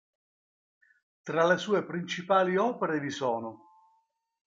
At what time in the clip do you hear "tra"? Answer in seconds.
1.21-1.45